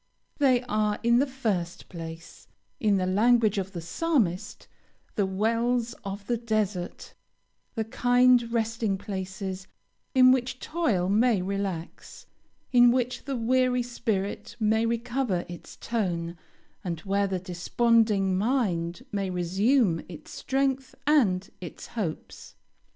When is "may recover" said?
14.59-15.45